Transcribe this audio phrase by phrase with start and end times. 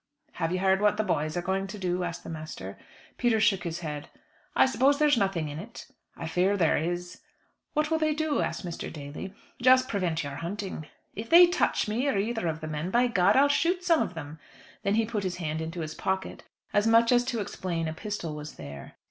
[0.31, 2.75] "Have you heard what the boys are going to do?" asked the master.
[3.19, 4.09] Peter shook his head.
[4.55, 5.85] "I suppose there's nothing in it?"
[6.17, 7.21] "I fear there is."
[7.73, 8.91] "What will they do?" asked Mr.
[8.91, 9.31] Daly.
[9.61, 13.35] "Just prevent your hunting." "If they touch me, or either of the men, by God!
[13.35, 14.39] I'll shoot some of them."
[14.81, 18.33] Then he put his hand into his pocket, as much as to explain a pistol
[18.35, 18.95] was there.